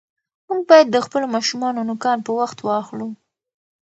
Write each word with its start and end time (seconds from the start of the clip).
موږ 0.47 0.61
باید 0.69 0.87
د 0.91 0.97
خپلو 1.05 1.25
ماشومانو 1.35 1.85
نوکان 1.89 2.17
په 2.25 2.31
وخت 2.39 2.57
واخلو. 2.61 3.09